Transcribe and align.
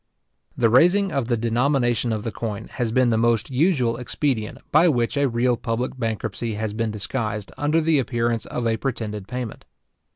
The 0.57 0.71
raising 0.71 1.11
of 1.11 1.27
the 1.27 1.37
denomination 1.37 2.11
of 2.11 2.23
the 2.23 2.31
coin 2.31 2.69
has 2.69 2.91
been 2.91 3.11
the 3.11 3.19
most 3.19 3.51
usual 3.51 3.97
expedient 3.97 4.57
by 4.71 4.87
which 4.87 5.15
a 5.15 5.29
real 5.29 5.55
public 5.57 5.95
bankruptcy 5.99 6.55
has 6.55 6.73
been 6.73 6.89
disguised 6.89 7.51
under 7.55 7.79
the 7.79 7.99
appearance 7.99 8.47
of 8.47 8.65
a 8.65 8.77
pretended 8.77 9.27
payment. 9.27 9.63